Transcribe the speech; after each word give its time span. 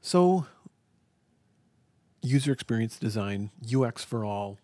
So, 0.00 0.46
user 2.22 2.52
experience 2.52 2.98
design, 2.98 3.50
UX 3.74 4.04
for 4.04 4.24
all, 4.24 4.58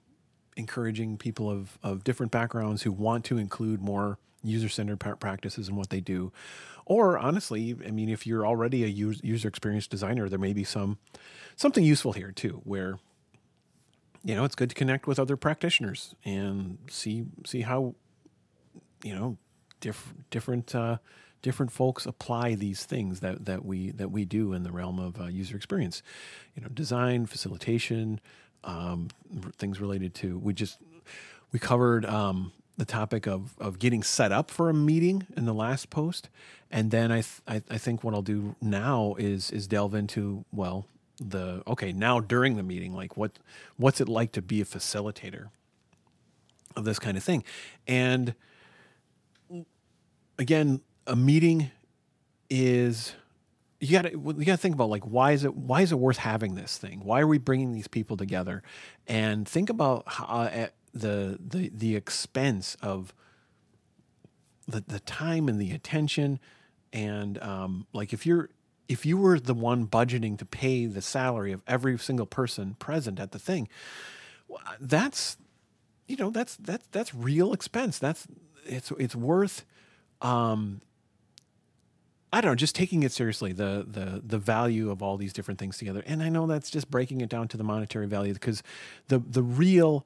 encouraging 0.57 1.19
people 1.19 1.51
of, 1.51 1.79
of 1.83 2.05
different 2.05 2.33
backgrounds 2.33 2.83
who 2.83 2.93
want 2.93 3.25
to 3.27 3.39
include 3.39 3.81
more 3.81 4.19
user 4.43 4.69
centered 4.69 4.99
practices 4.99 5.69
in 5.69 5.77
what 5.77 5.91
they 5.91 6.01
do. 6.01 6.33
Or 6.87 7.19
honestly, 7.19 7.77
I 7.87 7.91
mean, 7.91 8.09
if 8.09 8.27
you're 8.27 8.47
already 8.47 8.85
a 8.85 8.89
user 8.89 9.49
experience 9.49 9.87
designer, 9.87 10.29
there 10.29 10.39
may 10.39 10.53
be 10.53 10.65
some 10.65 10.99
something 11.57 11.83
useful 11.83 12.13
here 12.13 12.31
too, 12.31 12.61
where 12.65 12.99
you 14.23 14.35
know 14.35 14.45
it's 14.45 14.55
good 14.55 14.69
to 14.69 14.75
connect 14.75 15.07
with 15.07 15.19
other 15.19 15.37
practitioners 15.37 16.15
and 16.25 16.79
see 16.91 17.25
see 17.47 17.63
how 17.63 17.95
you 19.03 19.15
know 19.15 19.39
diff, 19.81 20.13
different 20.31 20.75
uh, 20.75 20.99
different 21.45 21.71
folks 21.71 22.07
apply 22.07 22.55
these 22.55 22.85
things 22.85 23.21
that 23.21 23.45
that 23.45 23.65
we 23.65 23.91
that 23.91 24.11
we 24.11 24.25
do 24.25 24.55
in 24.55 24.63
the 24.63 24.73
realm 24.73 24.99
of 24.99 25.21
uh, 25.21 25.27
user 25.27 25.57
experience. 25.57 26.03
You 26.57 26.63
know, 26.63 26.69
design, 26.69 27.27
facilitation, 27.27 28.19
um, 28.65 29.09
things 29.59 29.79
related 29.79 30.15
to. 30.15 30.39
We 30.39 30.55
just 30.55 30.79
we 31.53 31.59
covered 31.59 32.07
um, 32.07 32.53
the 32.79 32.87
topic 32.87 33.27
of 33.27 33.55
of 33.59 33.79
getting 33.79 34.03
set 34.03 34.33
up 34.33 34.51
for 34.51 34.71
a 34.71 34.75
meeting 34.75 35.27
in 35.37 35.45
the 35.45 35.53
last 35.53 35.91
post, 35.91 36.31
and 36.71 36.91
then 36.91 37.13
I 37.13 37.21
th- 37.21 37.43
I, 37.47 37.63
I 37.71 37.79
think 37.79 38.03
what 38.03 38.15
I'll 38.15 38.23
do 38.23 38.57
now 38.63 39.15
is 39.19 39.51
is 39.51 39.69
delve 39.69 39.95
into 39.95 40.47
well 40.51 40.87
the 41.21 41.63
okay 41.67 41.93
now 41.93 42.21
during 42.21 42.57
the 42.57 42.63
meeting 42.63 42.93
like 42.93 43.17
what 43.17 43.39
what's 43.77 44.01
it 44.01 44.09
like 44.09 44.33
to 44.33 44.43
be 44.43 44.61
a 44.61 44.65
facilitator 44.65 45.51
of 46.75 46.85
this 46.85 46.99
kind 46.99 47.17
of 47.17 47.23
thing 47.23 47.45
and 47.87 48.35
again 50.37 50.81
a 51.07 51.17
meeting 51.17 51.71
is 52.51 53.15
you 53.81 53.93
got 53.93 54.03
to 54.03 54.11
you 54.13 54.45
got 54.45 54.53
to 54.53 54.57
think 54.57 54.75
about 54.75 54.89
like 54.89 55.05
why 55.05 55.33
is 55.33 55.45
it 55.45 55.55
why 55.55 55.83
is 55.83 55.93
it 55.93 55.99
worth 55.99 56.19
having 56.19 56.55
this 56.55 56.79
thing? 56.79 57.01
Why 57.05 57.21
are 57.21 57.27
we 57.27 57.39
bringing 57.39 57.73
these 57.73 57.89
people 57.89 58.17
together? 58.17 58.63
And 59.07 59.47
think 59.47 59.69
about 59.69 60.05
how, 60.07 60.25
uh, 60.25 60.69
the 60.93 61.39
the 61.45 61.71
the 61.75 61.97
expense 61.97 62.77
of 62.81 63.13
the 64.67 64.83
the 64.87 65.01
time 65.01 65.49
and 65.49 65.61
the 65.61 65.73
attention, 65.73 66.39
and 66.93 67.43
um, 67.43 67.87
like 67.93 68.13
if 68.13 68.25
you're 68.25 68.49
if 68.89 69.05
you 69.05 69.17
were 69.17 69.39
the 69.39 69.55
one 69.55 69.87
budgeting 69.87 70.39
to 70.39 70.45
pay 70.45 70.87
the 70.87 71.03
salary 71.03 71.53
of 71.53 71.63
every 71.67 71.99
single 71.99 72.27
person 72.27 72.77
present 72.79 73.19
at 73.19 73.33
the 73.33 73.39
thing, 73.39 73.69
that's 74.81 75.37
you 76.07 76.17
know 76.17 76.31
that's 76.31 76.57
that's 76.57 76.87
that's 76.93 77.15
real 77.15 77.53
expense. 77.53 77.99
That's 77.99 78.27
it's 78.65 78.91
it's 78.93 79.17
worth 79.17 79.65
um, 80.23 80.81
I 82.35 82.41
don't 82.41 82.51
know, 82.51 82.57
just 82.57 82.75
taking 82.75 83.05
it 83.05 83.13
seriously, 83.13 83.53
the 83.53 83.87
the 83.89 84.21
the 84.27 84.39
value 84.39 84.91
of 84.91 85.05
all 85.05 85.17
these 85.17 85.33
different 85.33 85.61
things 85.61 85.79
together. 85.79 86.03
And 86.05 86.21
I 86.21 86.29
know 86.29 86.49
that's 86.49 86.69
just 86.69 86.91
breaking 86.91 87.21
it 87.21 87.29
down 87.29 87.47
to 87.47 87.57
the 87.57 87.63
monetary 87.63 88.09
value 88.09 88.33
because 88.33 88.61
the 89.07 89.21
the 89.21 89.41
real 89.41 90.05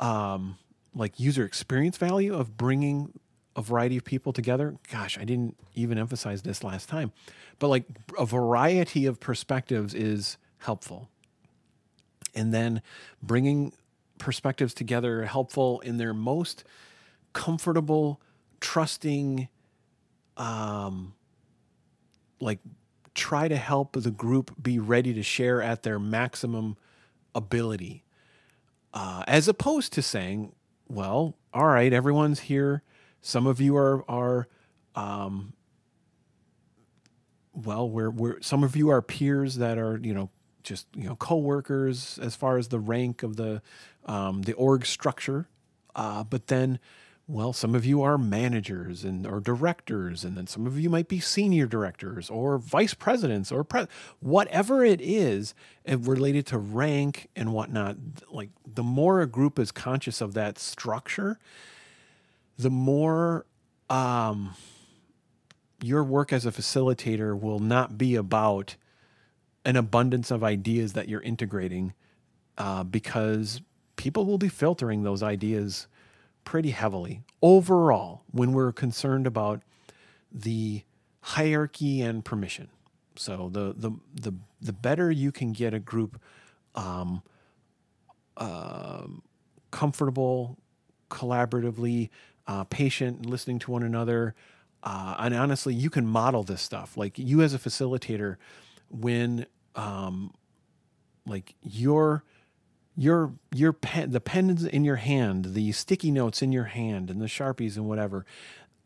um, 0.00 0.56
like 0.94 1.20
user 1.20 1.44
experience 1.44 1.98
value 1.98 2.34
of 2.34 2.56
bringing 2.56 3.12
a 3.54 3.60
variety 3.60 3.98
of 3.98 4.04
people 4.04 4.32
together. 4.32 4.76
Gosh, 4.90 5.18
I 5.18 5.24
didn't 5.24 5.58
even 5.74 5.98
emphasize 5.98 6.40
this 6.40 6.64
last 6.64 6.88
time, 6.88 7.12
but 7.58 7.68
like 7.68 7.84
a 8.18 8.24
variety 8.24 9.04
of 9.04 9.20
perspectives 9.20 9.92
is 9.92 10.38
helpful. 10.60 11.10
And 12.34 12.54
then 12.54 12.80
bringing 13.22 13.74
perspectives 14.16 14.72
together 14.72 15.24
helpful 15.24 15.80
in 15.80 15.98
their 15.98 16.14
most 16.14 16.64
comfortable, 17.34 18.22
trusting, 18.58 19.48
um, 20.38 21.12
like 22.40 22.60
try 23.14 23.48
to 23.48 23.56
help 23.56 23.92
the 23.92 24.10
group 24.10 24.54
be 24.62 24.78
ready 24.78 25.12
to 25.14 25.22
share 25.22 25.60
at 25.60 25.82
their 25.82 25.98
maximum 25.98 26.76
ability, 27.34 28.04
uh, 28.94 29.24
as 29.26 29.48
opposed 29.48 29.92
to 29.94 30.02
saying, 30.02 30.52
"Well, 30.88 31.36
all 31.52 31.66
right, 31.66 31.92
everyone's 31.92 32.40
here. 32.40 32.82
Some 33.20 33.46
of 33.46 33.60
you 33.60 33.76
are 33.76 34.04
are." 34.10 34.48
Um, 34.94 35.52
well, 37.52 37.88
we're, 37.88 38.10
we're 38.10 38.40
some 38.40 38.62
of 38.62 38.76
you 38.76 38.88
are 38.90 39.02
peers 39.02 39.56
that 39.56 39.78
are 39.78 39.98
you 39.98 40.14
know 40.14 40.30
just 40.62 40.86
you 40.94 41.04
know 41.04 41.16
co-workers 41.16 42.18
as 42.22 42.36
far 42.36 42.58
as 42.58 42.68
the 42.68 42.78
rank 42.78 43.22
of 43.22 43.36
the 43.36 43.62
um, 44.06 44.42
the 44.42 44.52
org 44.54 44.86
structure, 44.86 45.48
uh, 45.96 46.24
but 46.24 46.46
then 46.46 46.78
well, 47.30 47.52
some 47.52 47.74
of 47.74 47.84
you 47.84 48.00
are 48.00 48.16
managers 48.16 49.04
and 49.04 49.26
or 49.26 49.38
directors, 49.38 50.24
and 50.24 50.34
then 50.34 50.46
some 50.46 50.66
of 50.66 50.80
you 50.80 50.88
might 50.88 51.08
be 51.08 51.20
senior 51.20 51.66
directors 51.66 52.30
or 52.30 52.56
vice 52.56 52.94
presidents 52.94 53.52
or 53.52 53.62
pre- 53.62 53.86
whatever 54.20 54.82
it 54.82 54.98
is 55.02 55.54
uh, 55.86 55.98
related 55.98 56.46
to 56.46 56.56
rank 56.56 57.28
and 57.36 57.52
whatnot. 57.52 57.98
Like 58.30 58.48
the 58.66 58.82
more 58.82 59.20
a 59.20 59.26
group 59.26 59.58
is 59.58 59.70
conscious 59.70 60.22
of 60.22 60.32
that 60.34 60.58
structure, 60.58 61.38
the 62.56 62.70
more 62.70 63.44
um, 63.90 64.54
your 65.82 66.02
work 66.02 66.32
as 66.32 66.46
a 66.46 66.50
facilitator 66.50 67.38
will 67.38 67.60
not 67.60 67.98
be 67.98 68.14
about 68.14 68.76
an 69.66 69.76
abundance 69.76 70.30
of 70.30 70.42
ideas 70.42 70.94
that 70.94 71.10
you're 71.10 71.20
integrating, 71.20 71.92
uh, 72.56 72.84
because 72.84 73.60
people 73.96 74.24
will 74.24 74.38
be 74.38 74.48
filtering 74.48 75.02
those 75.02 75.22
ideas 75.22 75.88
pretty 76.48 76.70
heavily 76.70 77.20
overall 77.42 78.22
when 78.30 78.54
we're 78.54 78.72
concerned 78.72 79.26
about 79.26 79.60
the 80.32 80.82
hierarchy 81.20 82.00
and 82.00 82.24
permission. 82.24 82.70
So 83.16 83.50
the 83.52 83.74
the 83.76 83.90
the 84.14 84.32
the 84.58 84.72
better 84.72 85.10
you 85.10 85.30
can 85.30 85.52
get 85.52 85.74
a 85.74 85.78
group 85.78 86.18
um, 86.74 87.22
uh, 88.38 89.08
comfortable, 89.70 90.56
collaboratively, 91.10 92.08
uh, 92.46 92.64
patient, 92.64 93.26
listening 93.26 93.58
to 93.58 93.70
one 93.70 93.82
another, 93.82 94.34
uh, 94.82 95.16
and 95.18 95.34
honestly, 95.34 95.74
you 95.74 95.90
can 95.90 96.06
model 96.06 96.44
this 96.44 96.62
stuff. 96.62 96.96
Like 96.96 97.18
you 97.18 97.42
as 97.42 97.52
a 97.52 97.58
facilitator, 97.58 98.36
when 98.88 99.44
um, 99.74 100.32
like 101.26 101.56
your 101.62 102.24
your 102.98 103.32
your 103.54 103.72
pen 103.72 104.10
the 104.10 104.20
pens 104.20 104.64
in 104.64 104.84
your 104.84 104.96
hand 104.96 105.54
the 105.54 105.70
sticky 105.72 106.10
notes 106.10 106.42
in 106.42 106.50
your 106.50 106.64
hand 106.64 107.10
and 107.10 107.20
the 107.20 107.26
sharpies 107.26 107.76
and 107.76 107.88
whatever 107.88 108.26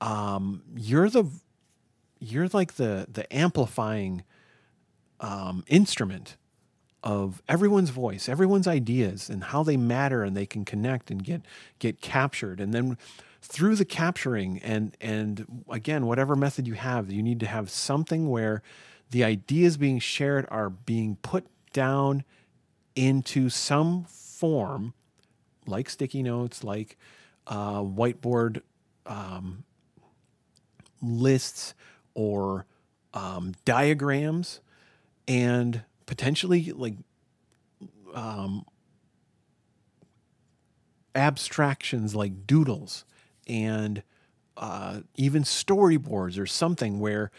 um, 0.03 0.63
you're 0.77 1.09
the 1.09 1.25
you're 2.21 2.49
like 2.49 2.75
the 2.75 3.07
the 3.11 3.31
amplifying 3.35 4.23
um, 5.21 5.65
instrument 5.67 6.37
of 7.03 7.43
everyone's 7.49 7.91
voice 7.91 8.29
everyone's 8.29 8.69
ideas 8.69 9.31
and 9.31 9.45
how 9.45 9.63
they 9.63 9.77
matter 9.77 10.23
and 10.23 10.37
they 10.37 10.47
can 10.47 10.65
connect 10.65 11.11
and 11.11 11.25
get 11.25 11.43
get 11.79 12.01
captured. 12.01 12.61
And 12.61 12.75
then 12.75 12.99
through 13.41 13.77
the 13.77 13.85
capturing 13.85 14.59
and 14.59 14.97
and 15.01 15.65
again 15.69 16.07
whatever 16.07 16.37
method 16.37 16.67
you 16.67 16.75
have 16.75 17.11
you 17.11 17.23
need 17.23 17.41
to 17.41 17.47
have 17.47 17.71
something 17.71 18.29
where 18.29 18.63
the 19.11 19.25
ideas 19.25 19.77
being 19.77 19.99
shared 19.99 20.47
are 20.49 20.71
being 20.71 21.17
put 21.23 21.47
down 21.73 22.25
into 22.95 23.49
some 23.49 24.05
form, 24.05 24.95
like 25.67 25.89
sticky 25.89 26.23
notes, 26.23 26.65
like 26.65 26.97
uh, 27.47 27.81
whiteboard 27.81 28.63
um, 29.07 29.65
lists 31.01 31.75
or 32.15 32.67
um, 33.15 33.55
diagrams, 33.65 34.61
and 35.29 35.83
potentially 36.07 36.73
like 36.73 36.95
um, 38.15 38.65
abstractions 41.15 42.15
like 42.15 42.47
doodles 42.47 43.05
and 43.47 44.03
uh, 44.57 45.01
even 45.17 45.43
storyboards 45.43 46.39
or 46.39 46.47
something 46.47 46.99
where 46.99 47.31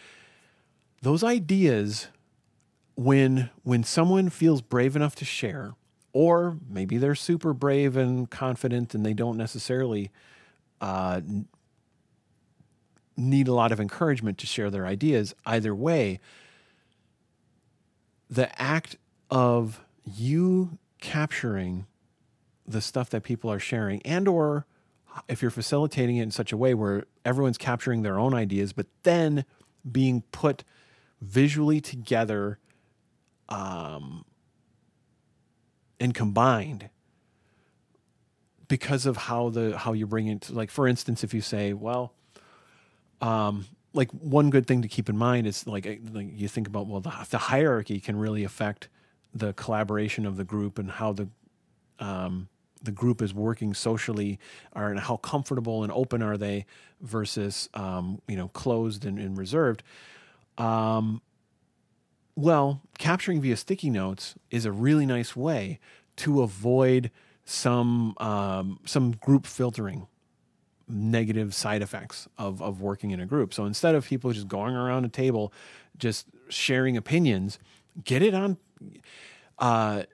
those 1.02 1.22
ideas 1.22 2.08
when 2.96 3.50
when 3.62 3.82
someone 3.82 4.28
feels 4.28 4.62
brave 4.62 4.96
enough 4.96 5.14
to 5.16 5.24
share 5.24 5.74
or 6.12 6.58
maybe 6.68 6.96
they're 6.96 7.14
super 7.14 7.52
brave 7.52 7.96
and 7.96 8.30
confident 8.30 8.94
and 8.94 9.04
they 9.04 9.12
don't 9.12 9.36
necessarily 9.36 10.10
uh, 10.80 11.20
need 13.16 13.48
a 13.48 13.52
lot 13.52 13.72
of 13.72 13.80
encouragement 13.80 14.38
to 14.38 14.46
share 14.46 14.70
their 14.70 14.86
ideas 14.86 15.34
either 15.44 15.74
way 15.74 16.20
the 18.30 18.60
act 18.60 18.96
of 19.30 19.80
you 20.04 20.78
capturing 21.00 21.86
the 22.66 22.80
stuff 22.80 23.10
that 23.10 23.22
people 23.22 23.50
are 23.50 23.58
sharing 23.58 24.00
and 24.02 24.28
or 24.28 24.66
if 25.28 25.42
you're 25.42 25.50
facilitating 25.50 26.16
it 26.16 26.22
in 26.22 26.30
such 26.30 26.52
a 26.52 26.56
way 26.56 26.74
where 26.74 27.04
everyone's 27.24 27.58
capturing 27.58 28.02
their 28.02 28.18
own 28.18 28.34
ideas 28.34 28.72
but 28.72 28.86
then 29.02 29.44
being 29.90 30.22
put 30.32 30.64
visually 31.20 31.80
together 31.80 32.58
um, 33.48 34.24
and 36.00 36.14
combined 36.14 36.90
because 38.68 39.06
of 39.06 39.16
how 39.16 39.50
the 39.50 39.76
how 39.78 39.92
you 39.92 40.06
bring 40.06 40.26
it 40.26 40.50
like 40.50 40.70
for 40.70 40.88
instance 40.88 41.22
if 41.22 41.34
you 41.34 41.40
say 41.40 41.72
well 41.72 42.12
um, 43.20 43.66
like 43.92 44.10
one 44.10 44.50
good 44.50 44.66
thing 44.66 44.82
to 44.82 44.88
keep 44.88 45.08
in 45.08 45.16
mind 45.16 45.46
is 45.46 45.66
like, 45.66 45.86
uh, 45.86 45.94
like 46.12 46.28
you 46.32 46.48
think 46.48 46.66
about 46.66 46.86
well 46.86 47.00
the, 47.00 47.12
the 47.30 47.38
hierarchy 47.38 48.00
can 48.00 48.16
really 48.16 48.44
affect 48.44 48.88
the 49.32 49.52
collaboration 49.54 50.26
of 50.26 50.36
the 50.36 50.44
group 50.44 50.78
and 50.78 50.90
how 50.90 51.12
the 51.12 51.28
um, 52.00 52.48
the 52.82 52.90
group 52.90 53.22
is 53.22 53.32
working 53.32 53.72
socially 53.72 54.38
are 54.74 54.90
and 54.90 55.00
how 55.00 55.16
comfortable 55.16 55.82
and 55.82 55.92
open 55.92 56.22
are 56.22 56.36
they 56.36 56.66
versus 57.00 57.68
um, 57.74 58.20
you 58.28 58.36
know 58.36 58.48
closed 58.48 59.04
and, 59.04 59.18
and 59.18 59.38
reserved. 59.38 59.82
Um, 60.58 61.22
well 62.36 62.82
capturing 62.98 63.40
via 63.40 63.56
sticky 63.56 63.90
notes 63.90 64.34
is 64.50 64.64
a 64.64 64.72
really 64.72 65.06
nice 65.06 65.36
way 65.36 65.78
to 66.16 66.42
avoid 66.42 67.10
some 67.44 68.14
um, 68.18 68.80
some 68.84 69.12
group 69.12 69.46
filtering 69.46 70.06
negative 70.88 71.54
side 71.54 71.82
effects 71.82 72.28
of, 72.38 72.60
of 72.60 72.80
working 72.80 73.10
in 73.10 73.20
a 73.20 73.26
group. 73.26 73.54
So 73.54 73.64
instead 73.64 73.94
of 73.94 74.06
people 74.06 74.32
just 74.32 74.48
going 74.48 74.74
around 74.74 75.04
a 75.04 75.08
table, 75.08 75.52
just 75.96 76.26
sharing 76.48 76.96
opinions, 76.96 77.58
get 78.04 78.22
it 78.22 78.34
on, 78.34 78.58
uh, 79.58 80.04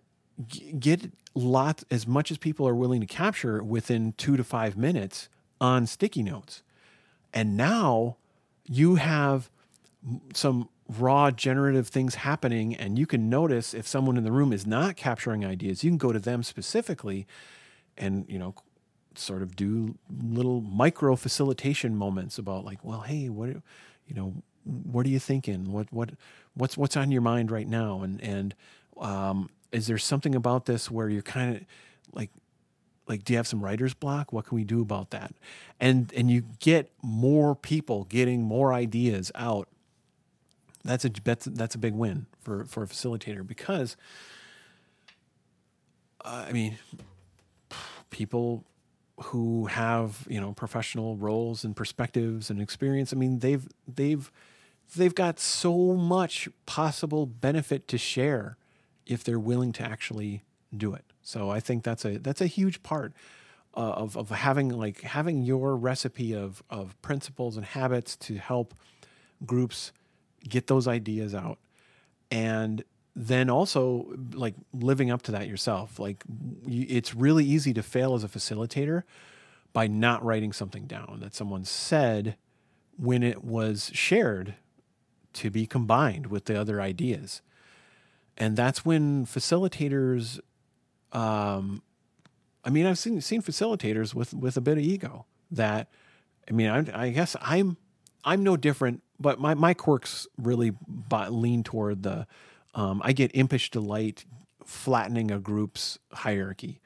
get 0.78 1.12
lots 1.34 1.84
as 1.90 2.06
much 2.06 2.30
as 2.30 2.38
people 2.38 2.66
are 2.68 2.74
willing 2.74 3.00
to 3.00 3.06
capture 3.06 3.62
within 3.62 4.12
two 4.16 4.36
to 4.36 4.44
five 4.44 4.76
minutes 4.76 5.28
on 5.60 5.86
sticky 5.86 6.22
notes. 6.22 6.62
And 7.32 7.56
now 7.56 8.16
you 8.64 8.96
have 8.96 9.50
some 10.34 10.68
raw 10.98 11.30
generative 11.30 11.88
things 11.88 12.16
happening 12.16 12.74
and 12.74 12.98
you 12.98 13.06
can 13.06 13.28
notice 13.28 13.74
if 13.74 13.86
someone 13.86 14.16
in 14.16 14.24
the 14.24 14.32
room 14.32 14.52
is 14.52 14.66
not 14.66 14.96
capturing 14.96 15.44
ideas 15.44 15.84
you 15.84 15.90
can 15.90 15.98
go 15.98 16.12
to 16.12 16.18
them 16.18 16.42
specifically 16.42 17.26
and 17.96 18.24
you 18.28 18.38
know 18.38 18.54
sort 19.14 19.42
of 19.42 19.56
do 19.56 19.96
little 20.22 20.60
micro 20.60 21.16
facilitation 21.16 21.96
moments 21.96 22.38
about 22.38 22.64
like, 22.64 22.84
well, 22.84 23.00
hey, 23.00 23.28
what, 23.28 23.48
you 23.48 24.14
know, 24.14 24.34
what 24.64 25.06
are 25.06 25.08
you 25.08 25.18
thinking? 25.18 25.72
What, 25.72 25.92
what, 25.92 26.10
what's, 26.54 26.76
what's 26.76 26.96
on 26.96 27.10
your 27.10 27.22
mind 27.22 27.50
right 27.50 27.68
now? 27.68 28.02
And, 28.02 28.20
and, 28.22 28.54
um, 28.98 29.50
is 29.72 29.86
there 29.86 29.98
something 29.98 30.34
about 30.34 30.66
this 30.66 30.90
where 30.90 31.08
you're 31.08 31.22
kind 31.22 31.56
of 31.56 31.62
like, 32.12 32.30
like, 33.06 33.24
do 33.24 33.32
you 33.32 33.36
have 33.36 33.46
some 33.46 33.62
writer's 33.62 33.94
block? 33.94 34.32
What 34.32 34.46
can 34.46 34.56
we 34.56 34.64
do 34.64 34.80
about 34.80 35.10
that? 35.10 35.34
And, 35.80 36.12
and 36.14 36.30
you 36.30 36.42
get 36.60 36.92
more 37.02 37.54
people 37.54 38.04
getting 38.04 38.42
more 38.42 38.72
ideas 38.72 39.32
out. 39.34 39.68
That's 40.84 41.04
a, 41.04 41.10
that's, 41.22 41.44
that's 41.46 41.74
a 41.74 41.78
big 41.78 41.94
win 41.94 42.26
for, 42.40 42.64
for 42.64 42.82
a 42.82 42.86
facilitator 42.86 43.46
because, 43.46 43.96
uh, 46.24 46.46
I 46.48 46.52
mean, 46.52 46.78
people 48.10 48.64
who 49.24 49.66
have 49.66 50.26
you 50.28 50.40
know 50.40 50.52
professional 50.52 51.16
roles 51.16 51.64
and 51.64 51.76
perspectives 51.76 52.50
and 52.50 52.60
experience. 52.60 53.12
I 53.12 53.16
mean, 53.16 53.40
they've 53.40 53.66
they've 53.86 54.30
they've 54.96 55.14
got 55.14 55.38
so 55.38 55.94
much 55.94 56.48
possible 56.66 57.26
benefit 57.26 57.86
to 57.88 57.98
share 57.98 58.56
if 59.06 59.22
they're 59.22 59.40
willing 59.40 59.72
to 59.72 59.82
actually 59.82 60.42
do 60.76 60.94
it. 60.94 61.04
So 61.22 61.50
I 61.50 61.60
think 61.60 61.84
that's 61.84 62.04
a 62.04 62.18
that's 62.18 62.40
a 62.40 62.46
huge 62.46 62.82
part 62.82 63.12
uh, 63.76 63.80
of 63.80 64.16
of 64.16 64.30
having 64.30 64.70
like 64.70 65.02
having 65.02 65.42
your 65.42 65.76
recipe 65.76 66.34
of 66.34 66.62
of 66.70 67.00
principles 67.02 67.56
and 67.56 67.66
habits 67.66 68.16
to 68.16 68.36
help 68.36 68.74
groups 69.44 69.92
get 70.48 70.66
those 70.66 70.88
ideas 70.88 71.34
out 71.34 71.58
and 72.30 72.84
then 73.16 73.50
also 73.50 74.12
like 74.32 74.54
living 74.72 75.10
up 75.10 75.22
to 75.22 75.32
that 75.32 75.48
yourself. 75.48 75.98
Like 75.98 76.24
it's 76.66 77.14
really 77.14 77.44
easy 77.44 77.74
to 77.74 77.82
fail 77.82 78.14
as 78.14 78.24
a 78.24 78.28
facilitator 78.28 79.02
by 79.72 79.86
not 79.86 80.24
writing 80.24 80.52
something 80.52 80.86
down 80.86 81.18
that 81.20 81.34
someone 81.34 81.64
said 81.64 82.36
when 82.96 83.22
it 83.22 83.44
was 83.44 83.90
shared 83.94 84.54
to 85.32 85.50
be 85.50 85.66
combined 85.66 86.26
with 86.26 86.46
the 86.46 86.58
other 86.58 86.80
ideas. 86.80 87.40
And 88.36 88.56
that's 88.56 88.84
when 88.84 89.26
facilitators, 89.26 90.40
um, 91.12 91.82
I 92.64 92.70
mean, 92.70 92.86
I've 92.86 92.98
seen 92.98 93.20
seen 93.20 93.42
facilitators 93.42 94.14
with 94.14 94.34
with 94.34 94.56
a 94.56 94.60
bit 94.60 94.78
of 94.78 94.84
ego. 94.84 95.26
That, 95.50 95.88
I 96.48 96.52
mean, 96.52 96.68
I, 96.68 97.06
I 97.06 97.10
guess 97.10 97.36
I'm 97.40 97.76
I'm 98.24 98.42
no 98.42 98.56
different, 98.56 99.02
but 99.18 99.40
my 99.40 99.54
my 99.54 99.74
quirks 99.74 100.26
really 100.38 100.72
lean 101.28 101.62
toward 101.62 102.02
the 102.02 102.26
um, 102.74 103.00
I 103.04 103.12
get 103.12 103.30
impish 103.34 103.70
delight 103.70 104.24
flattening 104.64 105.30
a 105.30 105.38
group's 105.38 105.98
hierarchy. 106.12 106.80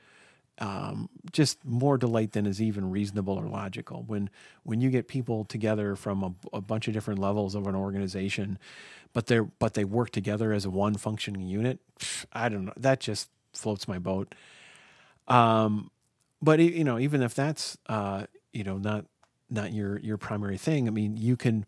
Um, 0.59 1.09
just 1.33 1.65
more 1.65 1.99
delight 1.99 2.31
than 2.33 2.47
is 2.47 2.63
even 2.63 2.91
reasonable 2.91 3.35
or 3.35 3.47
logical. 3.47 4.05
When 4.07 4.31
when 4.63 4.81
you 4.81 4.91
get 4.91 5.09
people 5.09 5.45
together 5.45 5.97
from 5.97 6.23
a, 6.23 6.57
a 6.57 6.61
bunch 6.61 6.87
of 6.87 6.95
different 6.95 7.19
levels 7.21 7.55
of 7.55 7.67
an 7.67 7.75
organization, 7.75 8.59
but 9.13 9.27
they 9.27 9.41
but 9.41 9.75
they 9.75 9.85
work 9.85 10.11
together 10.11 10.53
as 10.53 10.67
one 10.67 10.95
functioning 10.95 11.49
unit, 11.49 11.81
I 12.33 12.49
don't 12.49 12.67
know. 12.67 12.73
That 12.77 13.01
just 13.01 13.31
floats 13.53 13.89
my 13.89 13.99
boat. 13.99 14.35
Um, 15.27 15.91
but 16.41 16.61
you 16.61 16.85
know, 16.85 16.99
even 16.99 17.23
if 17.23 17.35
that's 17.35 17.77
uh, 17.89 18.27
you 18.53 18.63
know 18.63 18.79
not 18.79 19.07
not 19.55 19.73
your 19.73 19.99
your 20.01 20.19
primary 20.19 20.59
thing, 20.59 20.87
I 20.89 20.91
mean, 20.91 21.17
you 21.17 21.37
can 21.37 21.65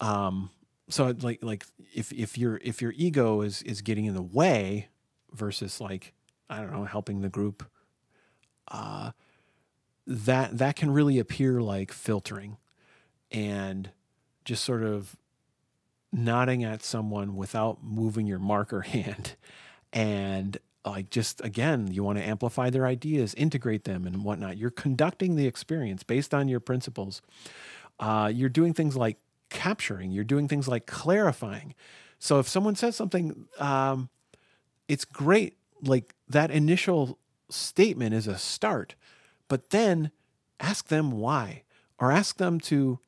um, 0.00 0.50
so 0.88 1.14
like 1.20 1.42
like 1.42 1.64
if 1.94 2.12
if 2.12 2.38
your 2.38 2.60
if 2.62 2.80
your 2.82 2.92
ego 2.96 3.42
is 3.42 3.62
is 3.62 3.82
getting 3.82 4.06
in 4.06 4.14
the 4.14 4.22
way 4.22 4.88
versus 5.32 5.80
like 5.80 6.12
I 6.48 6.60
don't 6.60 6.72
know 6.72 6.84
helping 6.84 7.20
the 7.20 7.28
group, 7.28 7.64
uh, 8.68 9.12
that 10.06 10.58
that 10.58 10.76
can 10.76 10.90
really 10.90 11.18
appear 11.18 11.60
like 11.60 11.92
filtering, 11.92 12.56
and 13.30 13.90
just 14.44 14.64
sort 14.64 14.82
of 14.82 15.16
nodding 16.12 16.64
at 16.64 16.82
someone 16.82 17.36
without 17.36 17.84
moving 17.84 18.26
your 18.26 18.40
marker 18.40 18.80
hand, 18.82 19.36
and 19.92 20.58
like 20.84 21.10
just 21.10 21.44
again 21.44 21.88
you 21.92 22.02
want 22.02 22.18
to 22.18 22.24
amplify 22.24 22.70
their 22.70 22.86
ideas, 22.86 23.34
integrate 23.34 23.84
them, 23.84 24.06
and 24.06 24.24
whatnot. 24.24 24.56
You're 24.56 24.70
conducting 24.70 25.36
the 25.36 25.46
experience 25.46 26.02
based 26.02 26.32
on 26.32 26.48
your 26.48 26.60
principles. 26.60 27.22
Uh, 27.98 28.30
you're 28.32 28.48
doing 28.48 28.72
things 28.72 28.96
like 28.96 29.18
capturing, 29.50 30.10
you're 30.10 30.24
doing 30.24 30.48
things 30.48 30.68
like 30.68 30.86
clarifying. 30.86 31.74
So 32.18 32.38
if 32.38 32.48
someone 32.48 32.76
says 32.76 32.96
something, 32.96 33.46
um, 33.58 34.08
it's 34.88 35.04
great. 35.04 35.56
Like 35.82 36.14
that 36.28 36.50
initial 36.50 37.18
statement 37.50 38.14
is 38.14 38.26
a 38.26 38.38
start, 38.38 38.94
but 39.48 39.70
then 39.70 40.10
ask 40.58 40.88
them 40.88 41.12
why 41.12 41.64
or 41.98 42.12
ask 42.12 42.36
them 42.36 42.60
to 42.60 42.98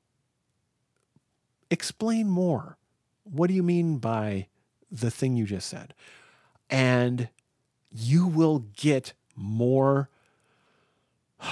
explain 1.71 2.29
more. 2.29 2.77
What 3.25 3.49
do 3.49 3.55
you 3.55 3.63
mean 3.63 3.99
by 3.99 4.49
the 4.91 5.11
thing 5.11 5.37
you 5.37 5.47
just 5.47 5.69
said? 5.69 5.95
And 6.69 7.29
you 7.95 8.27
will 8.27 8.65
get 8.77 9.13
more. 9.37 10.09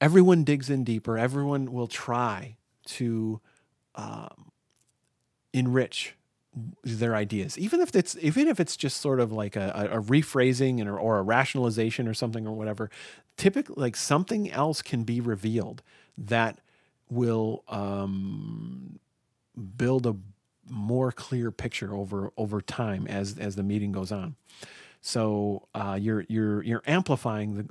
Everyone 0.00 0.44
digs 0.44 0.68
in 0.68 0.84
deeper. 0.84 1.16
Everyone 1.16 1.72
will 1.72 1.86
try 1.86 2.56
to 2.86 3.40
um, 3.94 4.50
enrich 5.52 6.14
their 6.84 7.16
ideas, 7.16 7.58
even 7.58 7.80
if 7.80 7.94
it's 7.96 8.16
even 8.20 8.46
if 8.48 8.60
it's 8.60 8.76
just 8.76 9.00
sort 9.00 9.18
of 9.18 9.32
like 9.32 9.56
a, 9.56 9.88
a 9.92 10.00
rephrasing 10.00 10.80
and, 10.80 10.88
or, 10.88 10.98
or 10.98 11.18
a 11.18 11.22
rationalization 11.22 12.06
or 12.06 12.14
something 12.14 12.46
or 12.46 12.52
whatever. 12.52 12.90
Typically, 13.36 13.74
like 13.76 13.96
something 13.96 14.50
else 14.52 14.82
can 14.82 15.02
be 15.02 15.20
revealed 15.20 15.82
that 16.16 16.60
will 17.10 17.64
um, 17.68 19.00
build 19.76 20.06
a 20.06 20.14
more 20.70 21.12
clear 21.12 21.50
picture 21.50 21.94
over 21.94 22.32
over 22.36 22.60
time 22.60 23.06
as 23.08 23.38
as 23.38 23.56
the 23.56 23.62
meeting 23.62 23.90
goes 23.92 24.12
on. 24.12 24.36
So 25.06 25.68
uh, 25.74 25.98
you're 26.00 26.24
you're 26.28 26.62
you're 26.62 26.82
amplifying 26.86 27.56
the 27.56 27.68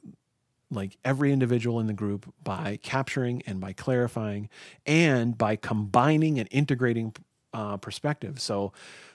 like 0.70 0.98
every 1.04 1.34
individual 1.34 1.80
in 1.80 1.88
the 1.88 1.94
group 1.94 2.32
by 2.44 2.78
capturing 2.84 3.42
and 3.48 3.60
by 3.60 3.74
clarifying 3.74 4.50
and 4.86 5.36
by 5.36 5.56
combining 5.56 6.40
and 6.40 6.48
integrating 6.52 7.16
uh, 7.52 7.78
perspectives. 7.78 8.44
So 8.44 8.72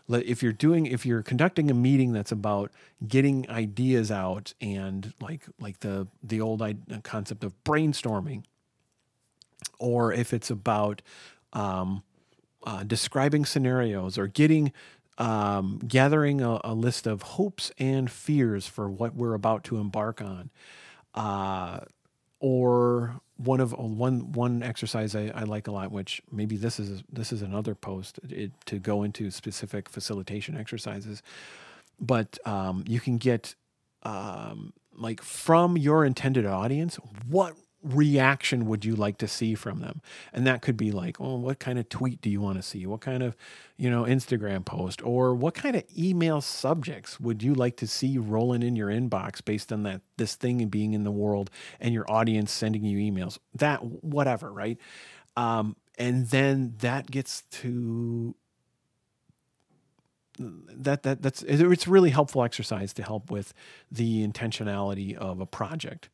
if 0.08 0.42
you're 0.42 0.52
doing 0.52 0.87
if 0.87 1.06
you're 1.06 1.22
conducting 1.22 1.70
a 1.70 1.75
meeting 1.75 2.12
that's 2.12 2.32
about 2.32 2.72
getting 3.06 3.48
ideas 3.48 4.10
out 4.10 4.52
and 4.60 5.12
like 5.20 5.42
like 5.60 5.78
the 5.78 6.08
the 6.20 6.40
old 6.40 6.60
concept 7.04 7.44
of 7.44 7.54
brainstorming 7.62 8.42
or 9.78 10.12
if 10.12 10.32
it's 10.32 10.50
about 10.50 11.02
um, 11.52 12.02
uh, 12.66 12.82
describing 12.82 13.44
scenarios 13.44 14.18
or 14.18 14.26
getting 14.26 14.72
um, 15.18 15.80
gathering 15.87 16.40
a, 16.40 16.60
a, 16.64 16.75
list 16.75 17.06
of 17.06 17.22
hopes 17.22 17.72
and 17.78 18.10
fears 18.10 18.66
for 18.66 18.88
what 18.88 19.14
we're 19.14 19.34
about 19.34 19.64
to 19.64 19.78
embark 19.78 20.22
on. 20.22 20.50
Uh, 21.14 21.80
or 22.40 23.20
one 23.37 23.60
of 23.60 23.72
one 23.72 24.32
one 24.32 24.62
exercise 24.62 25.16
I, 25.16 25.32
I, 25.34 25.42
like 25.42 25.66
a 25.66 25.72
lot, 25.72 25.90
which 25.90 26.22
maybe 26.30 26.56
this 26.56 26.78
is 26.78 27.02
this 27.12 27.32
is 27.32 27.42
another 27.42 27.75
post 27.75 28.20
it, 28.28 28.52
to 28.66 28.78
go 28.78 29.02
into 29.02 29.30
specific 29.32 29.88
facilitation 29.88 30.56
exercises, 30.56 31.22
but 32.00 32.38
um, 32.44 32.84
you 32.87 33.00
can 33.00 33.18
get 33.18 33.56
um, 34.04 34.72
like 34.94 35.20
from 35.20 35.76
your 35.76 36.04
intended 36.04 36.46
audience 36.46 36.96
what 37.26 37.54
reaction 37.88 38.66
would 38.66 38.85
you 38.85 38.95
like 38.95 39.18
to 39.18 39.28
see 39.28 39.54
from 39.54 39.80
them? 39.80 40.00
And 40.33 40.47
that 40.47 40.62
could 40.62 40.76
be 40.76 40.90
like 40.90 41.21
oh 41.21 41.37
what 41.37 41.59
kind 41.59 41.78
of 41.78 41.88
tweet 41.88 42.21
do 42.21 42.30
you 42.30 42.40
want 42.40 42.59
to 42.59 42.62
see? 42.62 42.87
What 42.87 43.00
kind 43.00 43.23
of 43.23 43.37
you 43.76 43.90
know 43.90 44.02
instagram 44.02 44.64
post? 44.64 45.02
Or 45.02 45.35
what 45.35 45.54
kind 45.54 45.76
of 45.76 45.85
email 45.97 46.40
subjects 46.40 47.18
would 47.21 47.42
you 47.42 47.54
like 47.54 47.76
to 47.78 47.87
see 47.87 48.18
rolling 48.18 48.62
in 48.62 48.76
your 48.76 48.88
inbox 48.88 49.45
based 49.45 49.73
on 49.73 49.83
that 49.85 50.02
this 50.16 50.35
thing 50.35 50.66
being 50.68 50.95
in 50.95 51.04
the 51.04 51.11
world 51.11 51.50
and 51.80 51.95
your 51.95 52.11
audience 52.11 52.52
sending 52.52 52.85
you 52.85 52.99
emails? 52.99 53.38
That 53.54 53.85
whatever 53.85 54.52
right? 54.52 54.78
Um, 55.37 55.76
and 55.99 56.28
then 56.28 56.75
that 56.80 57.11
gets 57.11 57.42
to 57.50 58.35
that 60.38 61.02
that 61.02 61.23
that's 61.23 61.42
it's 61.42 61.88
really 61.88 62.11
helpful 62.11 62.45
exercise 62.45 62.92
to 62.95 63.02
help 63.02 63.30
with 63.30 63.52
the 63.90 64.26
intentionality 64.26 65.14
of 65.16 65.40
a 65.40 65.47
project. 65.47 66.09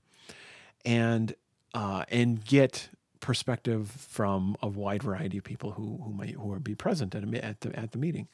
And 0.84 1.34
uh, 1.74 2.04
and 2.08 2.44
get 2.44 2.88
perspective 3.20 3.90
from 3.90 4.56
a 4.62 4.68
wide 4.68 5.02
variety 5.02 5.38
of 5.38 5.44
people 5.44 5.72
who 5.72 6.00
who 6.04 6.12
might 6.12 6.34
who 6.34 6.58
be 6.60 6.74
present 6.74 7.14
at, 7.14 7.24
a, 7.24 7.44
at 7.44 7.60
the 7.60 7.78
at 7.78 7.92
the 7.92 7.98
meeting. 7.98 8.28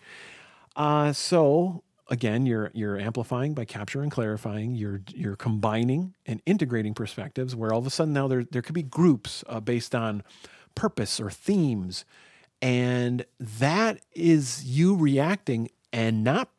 Uh, 0.76 1.12
so 1.12 1.82
again, 2.08 2.44
you're 2.44 2.70
you're 2.74 2.98
amplifying 2.98 3.54
by 3.54 3.64
capturing 3.64 4.04
and 4.04 4.12
clarifying. 4.12 4.74
You're 4.74 5.00
you're 5.14 5.36
combining 5.36 6.14
and 6.26 6.42
integrating 6.44 6.94
perspectives. 6.94 7.56
Where 7.56 7.72
all 7.72 7.78
of 7.78 7.86
a 7.86 7.90
sudden 7.90 8.12
now 8.12 8.28
there 8.28 8.44
there 8.44 8.62
could 8.62 8.74
be 8.74 8.82
groups 8.82 9.44
uh, 9.48 9.60
based 9.60 9.94
on 9.94 10.22
purpose 10.74 11.20
or 11.20 11.30
themes, 11.30 12.04
and 12.60 13.24
that 13.38 14.00
is 14.12 14.64
you 14.64 14.94
reacting 14.94 15.70
and 15.92 16.22
not 16.22 16.50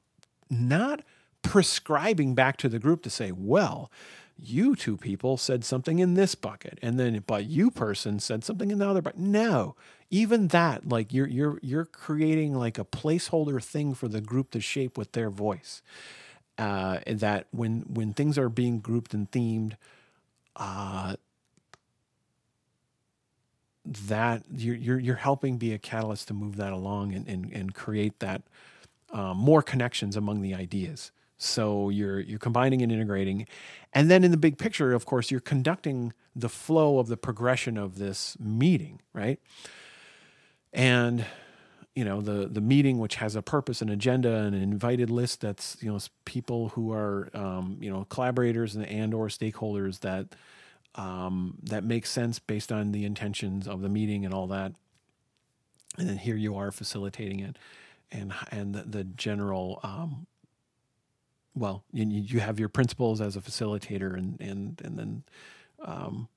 not 0.50 1.02
prescribing 1.42 2.36
back 2.36 2.58
to 2.58 2.70
the 2.70 2.80
group 2.80 3.02
to 3.04 3.10
say, 3.10 3.32
well, 3.32 3.92
you 4.44 4.76
two 4.76 4.98
people 4.98 5.38
said 5.38 5.64
something 5.64 6.00
in 6.00 6.16
this 6.16 6.36
bucket 6.36 6.80
and 6.82 7.00
then 7.00 7.24
but 7.28 7.46
you 7.46 7.70
person 7.70 8.20
said 8.20 8.44
something 8.44 8.72
in 8.72 8.80
the 8.80 8.88
other 8.88 9.02
but 9.02 9.18
no 9.18 9.76
even 10.10 10.48
that 10.48 10.88
like 10.88 11.14
you're 11.14 11.28
you're 11.28 11.60
you're 11.62 11.86
creating 11.86 12.54
like 12.56 12.80
a 12.80 12.86
placeholder 12.86 13.64
thing 13.64 13.94
for 13.94 14.08
the 14.08 14.22
group 14.22 14.50
to 14.52 14.60
shape 14.60 14.98
with 14.98 15.12
their 15.12 15.30
voice 15.30 15.82
uh, 16.58 17.00
that 17.08 17.48
when 17.52 17.82
when 17.82 18.14
things 18.14 18.38
are 18.38 18.50
being 18.50 18.80
grouped 18.80 19.14
and 19.14 19.32
themed 19.32 19.74
uh, 20.56 21.16
that 23.86 24.44
you're, 24.56 24.76
you're 24.76 25.00
you're 25.00 25.16
helping 25.16 25.58
be 25.58 25.74
a 25.74 25.78
catalyst 25.78 26.28
to 26.28 26.34
move 26.34 26.58
that 26.58 26.74
along 26.74 27.14
and 27.14 27.28
and, 27.28 27.52
and 27.54 27.74
create 27.74 28.20
that 28.20 28.42
um, 29.12 29.38
more 29.38 29.62
connections 29.62 30.16
among 30.16 30.42
the 30.42 30.54
ideas 30.54 31.12
so 31.42 31.90
you're 31.90 32.20
you're 32.20 32.40
combining 32.40 32.82
and 32.82 32.92
integrating. 32.92 33.48
And 33.94 34.10
then 34.10 34.24
in 34.24 34.32
the 34.32 34.38
big 34.38 34.58
picture, 34.58 34.94
of 34.94 35.06
course, 35.06 35.32
you're 35.32 35.40
conducting 35.40 36.14
the 36.36 36.50
flow 36.50 37.00
of 37.00 37.08
the 37.08 37.18
progression 37.18 37.78
of 37.78 37.98
this 37.98 38.38
meeting, 38.40 39.02
right? 39.14 39.40
And 40.72 41.26
you 41.96 42.06
know 42.06 42.22
the 42.22 42.48
the 42.48 42.62
meeting 42.62 43.00
which 43.00 43.16
has 43.16 43.36
a 43.36 43.42
purpose 43.42 43.82
an 43.82 43.90
agenda 43.90 44.34
and 44.34 44.56
an 44.56 44.62
invited 44.62 45.10
list 45.10 45.42
that's 45.42 45.76
you 45.82 45.92
know 45.92 46.00
people 46.24 46.70
who 46.70 46.94
are 46.94 47.30
um, 47.34 47.78
you 47.82 47.92
know 47.92 48.06
collaborators 48.06 48.76
and 48.76 48.86
and 48.86 49.14
or 49.14 49.28
stakeholders 49.28 50.00
that 50.00 50.28
um, 50.96 51.58
that 51.64 51.84
makes 51.84 52.10
sense 52.10 52.40
based 52.40 52.72
on 52.72 52.92
the 52.92 53.04
intentions 53.04 53.68
of 53.68 53.82
the 53.82 53.90
meeting 53.90 54.24
and 54.24 54.34
all 54.34 54.48
that 54.48 54.72
and 55.98 56.08
then 56.08 56.18
here 56.18 56.38
you 56.38 56.56
are 56.56 56.72
facilitating 56.72 57.42
it 57.42 57.58
and 58.10 58.34
and 58.52 58.74
the, 58.74 58.84
the 58.84 59.04
general 59.04 59.82
um, 59.84 60.28
well, 61.56 61.84
you, 61.92 62.06
you 62.06 62.40
have 62.40 62.60
your 62.60 62.70
principles 62.70 63.22
as 63.22 63.36
a 63.36 63.42
facilitator, 63.42 64.18
and 64.18 64.40
and 64.40 64.82
and 64.84 64.98
then, 64.98 65.24
um, 65.84 66.28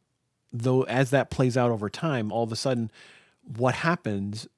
though 0.53 0.83
as 0.83 1.11
that 1.11 1.31
plays 1.31 1.57
out 1.57 1.71
over 1.71 1.89
time, 1.89 2.33
all 2.33 2.45
of 2.45 2.53
a 2.53 2.57
sudden, 2.57 2.91
what 3.57 3.77
happens 3.77 4.49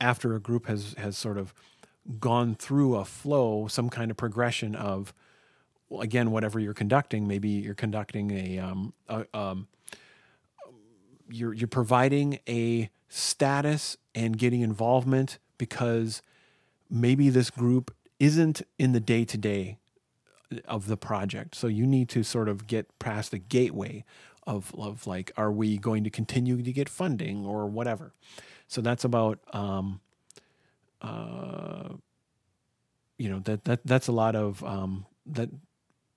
after 0.00 0.34
a 0.34 0.40
group 0.40 0.66
has 0.66 0.94
has 0.98 1.16
sort 1.16 1.38
of 1.38 1.52
gone 2.20 2.54
through 2.54 2.96
a 2.96 3.04
flow, 3.04 3.66
some 3.66 3.88
kind 3.88 4.10
of 4.10 4.16
progression 4.16 4.76
of, 4.76 5.12
again, 6.00 6.30
whatever 6.30 6.60
you're 6.60 6.74
conducting, 6.74 7.26
maybe 7.26 7.48
you're 7.48 7.74
conducting 7.74 8.30
a, 8.30 8.58
um, 8.60 8.92
a 9.08 9.26
um, 9.34 9.66
you're 11.28 11.52
you're 11.52 11.66
providing 11.68 12.38
a 12.48 12.88
status 13.08 13.96
and 14.14 14.38
getting 14.38 14.60
involvement 14.60 15.38
because 15.58 16.22
maybe 16.88 17.28
this 17.28 17.50
group 17.50 17.94
isn't 18.18 18.62
in 18.78 18.92
the 18.92 19.00
day 19.00 19.24
to 19.24 19.38
day 19.38 19.78
of 20.64 20.86
the 20.86 20.96
project. 20.96 21.54
So 21.54 21.66
you 21.66 21.86
need 21.86 22.08
to 22.10 22.22
sort 22.22 22.48
of 22.48 22.66
get 22.66 22.98
past 22.98 23.30
the 23.30 23.38
gateway 23.38 24.04
of, 24.46 24.72
of 24.78 25.06
like, 25.06 25.32
are 25.36 25.50
we 25.50 25.76
going 25.76 26.04
to 26.04 26.10
continue 26.10 26.62
to 26.62 26.72
get 26.72 26.88
funding 26.88 27.44
or 27.44 27.66
whatever? 27.66 28.12
So 28.68 28.80
that's 28.80 29.04
about, 29.04 29.40
um, 29.52 30.00
uh, 31.02 31.90
you 33.18 33.28
know, 33.28 33.40
that, 33.40 33.64
that, 33.64 33.80
that's 33.84 34.08
a 34.08 34.12
lot 34.12 34.36
of, 34.36 34.62
um, 34.64 35.06
that 35.26 35.50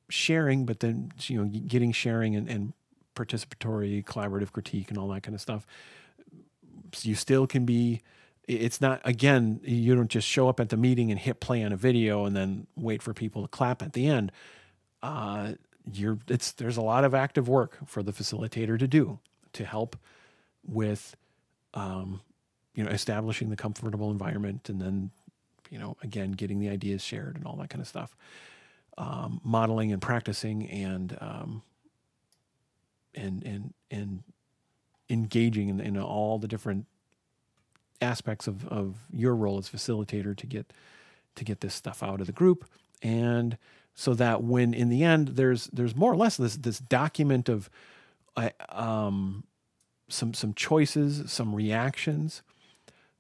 sharing, 0.10 0.66
but 0.66 0.80
then, 0.80 1.12
you 1.24 1.38
know, 1.38 1.46
getting 1.46 1.92
sharing 1.92 2.36
and, 2.36 2.48
and 2.48 2.74
participatory 3.16 4.04
collaborative 4.06 4.52
critique 4.52 4.90
and 4.90 4.98
all 4.98 5.08
that 5.10 5.24
kind 5.24 5.36
of 5.36 5.42
stuff. 5.42 5.66
So 6.94 7.10
you 7.10 7.16
still 7.16 7.48
can 7.48 7.66
be, 7.66 8.02
it's 8.50 8.82
not 8.82 9.00
again 9.06 9.62
you 9.64 9.96
don't 9.96 10.10
just 10.10 10.28
show 10.28 10.50
up 10.50 10.60
at 10.60 10.70
the 10.70 10.78
meeting 10.78 11.12
and 11.12 11.20
hit 11.20 11.40
play 11.40 11.64
on 11.64 11.72
a 11.72 11.78
video 11.78 12.26
and 12.26 12.36
then 12.36 12.66
wait 12.76 13.02
for 13.04 13.14
people 13.14 13.44
to 13.44 13.48
clap 13.48 13.82
at 13.84 13.94
the 13.94 14.08
end. 14.08 14.32
Uh, 15.04 15.54
you're 15.92 16.18
it's 16.28 16.52
there's 16.54 16.76
a 16.76 16.82
lot 16.82 17.04
of 17.04 17.14
active 17.14 17.48
work 17.48 17.78
for 17.86 18.02
the 18.02 18.12
facilitator 18.12 18.78
to 18.78 18.88
do 18.88 19.20
to 19.54 19.66
help 19.66 19.96
with 20.66 21.16
um, 21.76 22.22
you 22.74 22.84
know 22.84 22.90
establishing 22.90 23.50
the 23.50 23.56
comfortable 23.56 24.10
environment 24.10 24.68
and 24.68 24.82
then 24.82 25.12
you 25.70 25.78
know 25.78 25.96
again 26.02 26.32
getting 26.32 26.60
the 26.60 26.70
ideas 26.70 27.04
shared 27.04 27.36
and 27.36 27.46
all 27.46 27.56
that 27.56 27.70
kind 27.70 27.82
of 27.82 27.88
stuff. 27.88 28.16
Um, 28.98 29.40
modeling 29.44 29.94
and 29.94 30.02
practicing 30.02 30.68
and 30.70 31.16
um, 31.22 31.62
and 33.14 33.44
and 33.44 33.74
and 33.92 34.24
engaging 35.08 35.70
in, 35.70 35.80
in 35.80 35.98
all 35.98 36.40
the 36.40 36.48
different 36.48 36.88
aspects 38.02 38.48
of, 38.48 38.68
of 38.68 38.98
your 39.12 39.36
role 39.36 39.58
as 39.58 39.70
facilitator 39.70 40.36
to 40.36 40.46
get 40.46 40.72
to 41.36 41.44
get 41.44 41.62
this 41.62 41.74
stuff 41.74 42.04
out 42.04 42.20
of 42.22 42.28
the 42.28 42.34
group. 42.34 42.66
And 43.02 43.58
so 43.96 44.14
that 44.14 44.44
when 44.44 44.74
in 44.74 44.90
the 44.90 45.04
end 45.04 45.30
there's 45.30 45.68
there's 45.68 45.96
more 45.96 46.12
or 46.12 46.16
less 46.16 46.38
this 46.38 46.58
this 46.58 46.80
document 46.80 47.50
of 47.50 47.70
uh, 48.36 48.50
um, 48.70 49.44
some 50.08 50.34
some 50.34 50.54
choices 50.54 51.32
some 51.32 51.54
reactions 51.54 52.42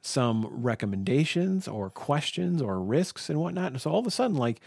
some 0.01 0.47
recommendations 0.49 1.67
or 1.67 1.89
questions 1.89 2.61
or 2.61 2.79
risks 2.79 3.29
and 3.29 3.37
whatnot. 3.39 3.73
And 3.73 3.81
so 3.81 3.91
all 3.91 3.99
of 3.99 4.07
a 4.07 4.11
sudden 4.11 4.37
like 4.37 4.61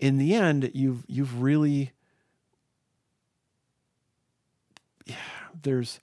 in 0.00 0.18
the 0.18 0.34
end 0.34 0.70
you've 0.74 1.04
you've 1.06 1.40
really 1.40 1.92
yeah, 5.06 5.16
there's 5.62 6.00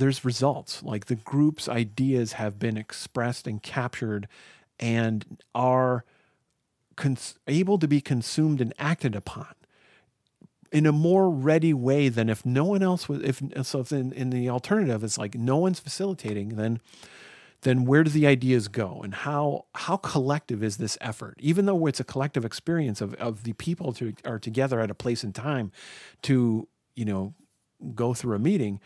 there's 0.00 0.24
results. 0.24 0.82
Like 0.82 1.06
the 1.06 1.14
group's 1.14 1.68
ideas 1.68 2.32
have 2.32 2.58
been 2.58 2.76
expressed 2.76 3.46
and 3.46 3.62
captured 3.62 4.26
and 4.80 5.38
are 5.54 6.04
cons- 6.96 7.38
able 7.46 7.78
to 7.78 7.86
be 7.86 8.00
consumed 8.00 8.60
and 8.60 8.74
acted 8.78 9.14
upon 9.14 9.54
in 10.72 10.86
a 10.86 10.92
more 10.92 11.30
ready 11.30 11.74
way 11.74 12.08
than 12.08 12.28
if 12.28 12.46
no 12.46 12.64
one 12.64 12.82
else 12.82 13.08
was 13.08 13.20
if 13.22 13.42
so 13.66 13.80
if 13.80 13.92
in, 13.92 14.12
in 14.12 14.30
the 14.30 14.48
alternative 14.48 15.02
it's 15.02 15.18
like 15.18 15.34
no 15.34 15.56
one's 15.56 15.80
facilitating 15.80 16.50
then 16.50 16.80
then 17.62 17.84
where 17.84 18.04
do 18.04 18.10
the 18.10 18.26
ideas 18.26 18.68
go 18.68 19.00
and 19.02 19.14
how 19.14 19.64
how 19.74 19.96
collective 19.96 20.62
is 20.62 20.76
this 20.76 20.96
effort 21.00 21.36
even 21.40 21.66
though 21.66 21.86
it's 21.86 21.98
a 21.98 22.04
collective 22.04 22.44
experience 22.44 23.00
of, 23.00 23.14
of 23.14 23.42
the 23.42 23.52
people 23.54 23.92
to 23.92 24.14
are 24.24 24.38
together 24.38 24.78
at 24.78 24.90
a 24.90 24.94
place 24.94 25.24
and 25.24 25.34
time 25.34 25.72
to 26.22 26.68
you 26.94 27.04
know 27.04 27.34
go 27.94 28.14
through 28.14 28.36
a 28.36 28.38
meeting 28.38 28.78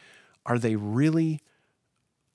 are 0.47 0.59
they 0.59 0.77
really 0.77 1.41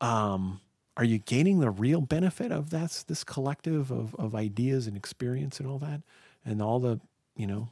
um, 0.01 0.61
are 0.97 1.03
you 1.03 1.19
gaining 1.19 1.59
the 1.59 1.69
real 1.69 2.01
benefit 2.01 2.51
of 2.51 2.69
that's 2.69 3.03
this 3.03 3.23
collective 3.23 3.91
of, 3.91 4.15
of 4.15 4.35
ideas 4.35 4.87
and 4.87 4.97
experience 4.97 5.59
and 5.59 5.67
all 5.67 5.79
that? 5.79 6.01
And 6.45 6.61
all 6.61 6.79
the 6.79 6.99
you 7.35 7.47
know 7.47 7.69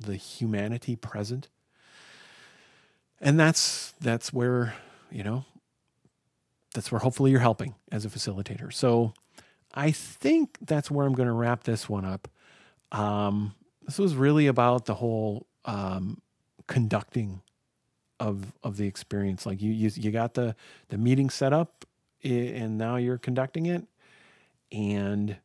the 0.00 0.16
humanity 0.16 0.96
present? 0.96 1.48
And 3.20 3.38
that's 3.38 3.92
that's 4.00 4.32
where 4.32 4.74
you 5.10 5.22
know 5.22 5.44
that's 6.74 6.90
where 6.90 6.98
hopefully 6.98 7.30
you're 7.30 7.40
helping 7.40 7.74
as 7.92 8.04
a 8.04 8.08
facilitator. 8.08 8.72
So 8.72 9.12
i 9.76 9.90
think 9.90 10.56
that's 10.60 10.88
where 10.88 11.04
i'm 11.04 11.14
going 11.14 11.26
to 11.26 11.32
wrap 11.32 11.64
this 11.64 11.88
one 11.88 12.04
up. 12.04 12.28
Um, 12.92 13.54
this 13.84 13.98
was 13.98 14.14
really 14.14 14.46
about 14.46 14.86
the 14.86 14.94
whole 14.94 15.46
um, 15.64 16.20
conducting 16.66 17.42
of 18.20 18.52
of 18.62 18.76
the 18.76 18.86
experience. 18.86 19.46
Like 19.46 19.60
you 19.60 19.72
you 19.72 19.90
you 19.94 20.10
got 20.10 20.34
the 20.34 20.54
the 20.88 20.98
meeting 20.98 21.30
set 21.30 21.52
up, 21.52 21.84
and 22.22 22.78
now 22.78 22.96
you're 22.96 23.18
conducting 23.18 23.66
it, 23.66 23.84
and 24.72 25.36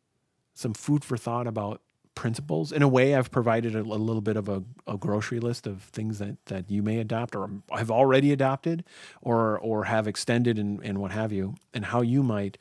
some 0.54 0.74
food 0.74 1.04
for 1.04 1.18
thought 1.18 1.48
about 1.48 1.82
principles. 2.20 2.74
In 2.74 2.82
a 2.82 2.88
way, 2.88 3.16
I've 3.16 3.32
provided 3.32 3.78
a, 3.78 3.80
a 3.80 3.82
little 3.82 4.22
bit 4.22 4.36
of 4.36 4.50
a, 4.50 4.62
a, 4.86 4.98
grocery 4.98 5.40
list 5.40 5.66
of 5.66 5.84
things 5.84 6.20
that, 6.20 6.36
that 6.48 6.70
you 6.70 6.84
may 6.84 7.00
adopt 7.00 7.34
or 7.34 7.50
have 7.72 7.90
already 7.90 8.34
adopted 8.34 8.84
or, 9.22 9.58
or 9.60 9.86
have 9.86 10.06
extended 10.06 10.60
and, 10.60 10.84
and 10.84 10.98
what 10.98 11.12
have 11.12 11.32
you, 11.32 11.56
and 11.74 11.86
how 11.86 12.02
you 12.02 12.22
might, 12.22 12.58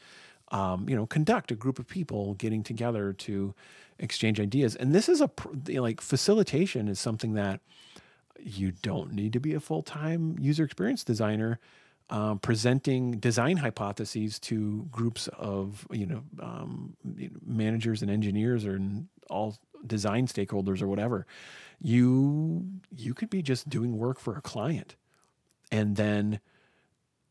um, 0.53 0.89
you 0.89 0.95
know, 0.95 1.07
conduct 1.07 1.51
a 1.51 1.57
group 1.57 1.81
of 1.81 1.89
people 1.89 2.35
getting 2.35 2.63
together 2.63 3.13
to 3.13 3.53
exchange 3.99 4.39
ideas. 4.39 4.77
And 4.77 4.95
this 4.95 5.09
is 5.09 5.21
a, 5.21 5.29
like, 5.67 6.01
facilitation 6.01 6.87
is 6.87 7.01
something 7.01 7.35
that 7.35 7.61
you 8.41 8.73
don't 8.73 9.13
need 9.13 9.33
to 9.33 9.41
be 9.41 9.55
a 9.55 9.61
full 9.61 9.83
time 9.83 10.37
user 10.39 10.65
experience 10.65 11.05
designer 11.05 11.59
um, 12.11 12.39
presenting 12.39 13.19
design 13.19 13.59
hypotheses 13.59 14.39
to 14.39 14.89
groups 14.91 15.29
of 15.29 15.87
you 15.91 16.07
know 16.07 16.23
um, 16.41 16.97
managers 17.45 18.03
and 18.03 18.11
engineers 18.11 18.65
or 18.65 18.81
all 19.29 19.57
design 19.87 20.27
stakeholders 20.27 20.81
or 20.81 20.89
whatever. 20.89 21.27
You 21.81 22.67
you 22.97 23.15
could 23.15 23.31
be 23.31 23.43
just 23.43 23.69
doing 23.69 23.99
work 23.99 24.19
for 24.19 24.37
a 24.37 24.41
client. 24.41 24.97
And 25.71 25.97
then 25.97 26.41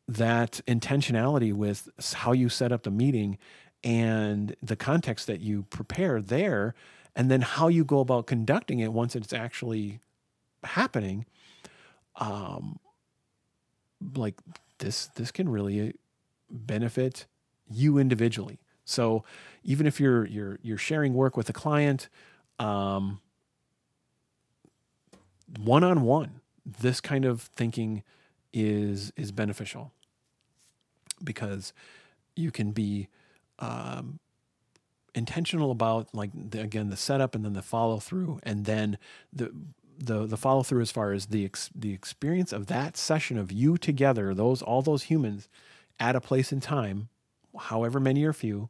that 0.07 0.61
intentionality 0.67 1.53
with 1.53 1.89
how 2.13 2.31
you 2.31 2.47
set 2.47 2.71
up 2.71 2.83
the 2.83 2.91
meeting 2.91 3.37
and 3.83 4.55
the 4.61 4.75
context 4.75 5.27
that 5.27 5.41
you 5.41 5.63
prepare 5.63 6.21
there 6.21 6.75
and 7.15 7.31
then 7.31 7.41
how 7.41 7.67
you 7.67 7.83
go 7.83 7.99
about 7.99 8.27
conducting 8.27 8.79
it 8.79 8.93
once 8.93 9.15
it's 9.15 9.33
actually 9.33 9.99
happening 10.67 11.25
um 12.15 12.79
like 14.15 14.35
this 14.79 15.07
this 15.15 15.31
can 15.31 15.49
really 15.49 15.93
benefit 16.49 17.25
you 17.69 17.97
individually. 17.97 18.59
So 18.85 19.23
even 19.63 19.85
if 19.85 19.99
you're 19.99 20.25
you're 20.25 20.59
you're 20.61 20.77
sharing 20.77 21.13
work 21.13 21.35
with 21.35 21.49
a 21.49 21.53
client, 21.53 22.09
um, 22.59 23.19
one 25.59 25.83
on 25.83 26.01
one, 26.01 26.41
this 26.65 27.01
kind 27.01 27.25
of 27.25 27.41
thinking 27.41 28.03
is 28.53 29.11
is 29.17 29.31
beneficial 29.31 29.91
because 31.23 31.73
you 32.35 32.51
can 32.51 32.71
be 32.71 33.07
um, 33.59 34.19
intentional 35.15 35.71
about 35.71 36.13
like 36.13 36.29
the, 36.33 36.61
again 36.61 36.89
the 36.89 36.97
setup 36.97 37.35
and 37.35 37.43
then 37.43 37.53
the 37.53 37.61
follow 37.61 37.99
through 37.99 38.39
and 38.43 38.65
then 38.65 38.97
the 39.33 39.51
the 39.97 40.25
the 40.25 40.37
follow 40.37 40.63
through 40.63 40.81
as 40.81 40.91
far 40.91 41.11
as 41.11 41.27
the 41.27 41.45
ex, 41.45 41.69
the 41.75 41.93
experience 41.93 42.53
of 42.53 42.67
that 42.67 42.97
session 42.97 43.37
of 43.37 43.51
you 43.51 43.77
together, 43.77 44.33
those 44.33 44.61
all 44.61 44.81
those 44.81 45.03
humans 45.03 45.49
at 45.99 46.15
a 46.15 46.21
place 46.21 46.51
in 46.51 46.59
time, 46.59 47.09
however 47.57 47.99
many 47.99 48.23
or 48.23 48.33
few, 48.33 48.69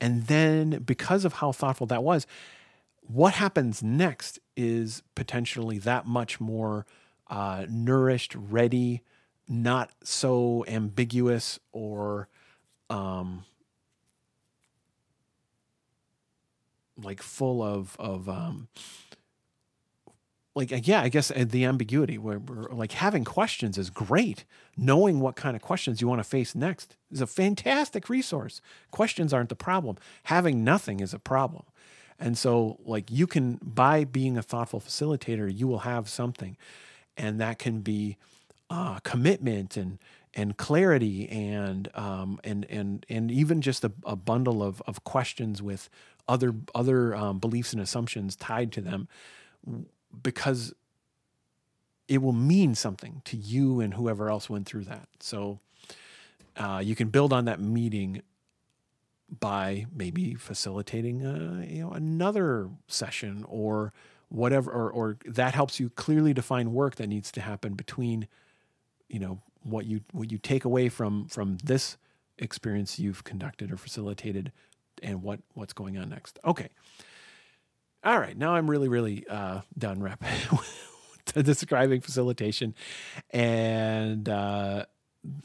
and 0.00 0.26
then 0.26 0.82
because 0.84 1.24
of 1.24 1.34
how 1.34 1.52
thoughtful 1.52 1.86
that 1.86 2.02
was, 2.02 2.26
what 3.00 3.34
happens 3.34 3.82
next 3.82 4.38
is 4.56 5.02
potentially 5.14 5.78
that 5.78 6.06
much 6.06 6.40
more 6.40 6.86
uh, 7.28 7.66
nourished, 7.68 8.34
ready, 8.34 9.02
not 9.48 9.90
so 10.02 10.64
ambiguous 10.68 11.58
or 11.72 12.28
um, 12.90 13.44
like 17.02 17.22
full 17.22 17.62
of 17.62 17.96
of 17.98 18.28
um, 18.28 18.68
like 20.54 20.72
uh, 20.72 20.80
yeah 20.82 21.00
i 21.02 21.08
guess 21.08 21.30
uh, 21.30 21.44
the 21.46 21.64
ambiguity 21.64 22.18
where 22.18 22.38
we're 22.38 22.68
like 22.84 22.92
having 22.92 23.24
questions 23.24 23.78
is 23.78 23.90
great. 23.90 24.44
Knowing 24.76 25.20
what 25.20 25.36
kind 25.36 25.56
of 25.56 25.62
questions 25.62 26.00
you 26.00 26.08
want 26.08 26.18
to 26.18 26.24
face 26.24 26.54
next 26.54 26.96
is 27.10 27.20
a 27.20 27.26
fantastic 27.26 28.08
resource. 28.08 28.60
Questions 28.90 29.32
aren't 29.32 29.48
the 29.48 29.56
problem. 29.56 29.96
Having 30.24 30.64
nothing 30.64 31.00
is 31.00 31.14
a 31.14 31.18
problem. 31.18 31.64
And 32.18 32.36
so 32.36 32.78
like 32.84 33.10
you 33.10 33.26
can 33.26 33.58
by 33.62 34.04
being 34.04 34.36
a 34.36 34.42
thoughtful 34.42 34.80
facilitator 34.80 35.52
you 35.54 35.66
will 35.66 35.80
have 35.80 36.08
something. 36.08 36.56
And 37.16 37.40
that 37.40 37.58
can 37.58 37.80
be 37.80 38.16
uh, 38.70 38.98
commitment 39.00 39.76
and 39.76 39.98
and 40.36 40.56
clarity 40.56 41.28
and 41.28 41.88
um, 41.94 42.40
and 42.42 42.66
and 42.68 43.06
and 43.08 43.30
even 43.30 43.60
just 43.60 43.84
a, 43.84 43.92
a, 44.04 44.16
bundle 44.16 44.62
of 44.62 44.82
of 44.86 45.04
questions 45.04 45.62
with 45.62 45.88
other 46.26 46.54
other 46.74 47.14
um, 47.14 47.38
beliefs 47.38 47.72
and 47.72 47.80
assumptions 47.80 48.34
tied 48.34 48.72
to 48.72 48.80
them 48.80 49.06
because 50.22 50.74
it 52.08 52.18
will 52.22 52.32
mean 52.32 52.74
something 52.74 53.22
to 53.24 53.36
you 53.36 53.80
and 53.80 53.94
whoever 53.94 54.28
else 54.28 54.50
went 54.50 54.66
through 54.66 54.84
that. 54.84 55.08
So 55.20 55.58
uh, 56.56 56.82
you 56.84 56.94
can 56.94 57.08
build 57.08 57.32
on 57.32 57.46
that 57.46 57.60
meeting 57.60 58.22
by 59.40 59.86
maybe 59.94 60.34
facilitating 60.34 61.24
a, 61.24 61.66
you 61.66 61.82
know 61.82 61.90
another 61.90 62.68
session 62.86 63.44
or 63.48 63.92
whatever 64.28 64.70
or, 64.70 64.90
or 64.90 65.16
that 65.24 65.54
helps 65.54 65.80
you 65.80 65.90
clearly 65.90 66.34
define 66.34 66.72
work 66.72 66.96
that 66.96 67.08
needs 67.08 67.32
to 67.32 67.40
happen 67.40 67.74
between 67.74 68.28
you 69.08 69.18
know 69.18 69.40
what 69.62 69.86
you 69.86 70.00
what 70.12 70.30
you 70.30 70.38
take 70.38 70.64
away 70.64 70.88
from 70.88 71.26
from 71.26 71.56
this 71.64 71.96
experience 72.38 72.98
you've 72.98 73.24
conducted 73.24 73.72
or 73.72 73.76
facilitated 73.76 74.52
and 75.02 75.22
what 75.22 75.40
what's 75.54 75.72
going 75.72 75.96
on 75.96 76.10
next 76.10 76.38
okay 76.44 76.68
all 78.04 78.18
right, 78.18 78.36
now 78.36 78.54
I'm 78.54 78.70
really, 78.70 78.88
really 78.88 79.26
uh, 79.28 79.60
done 79.76 80.02
rep 80.02 80.22
describing 81.34 82.00
facilitation, 82.00 82.74
and 83.30 84.28
uh, 84.28 84.84